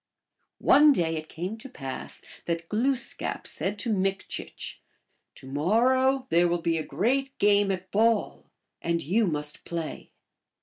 [0.57, 4.77] One day it came to pass that Glooskap said to Mik chich,"
[5.35, 8.49] To morrow there will be a great game at ball,
[8.81, 10.09] and you must play.